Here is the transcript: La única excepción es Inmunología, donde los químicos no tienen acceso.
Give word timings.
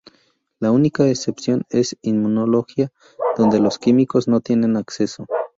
La 0.59 0.71
única 0.71 1.07
excepción 1.07 1.63
es 1.69 1.95
Inmunología, 2.01 2.91
donde 3.37 3.59
los 3.59 3.77
químicos 3.77 4.27
no 4.27 4.39
tienen 4.41 4.75
acceso. 4.75 5.27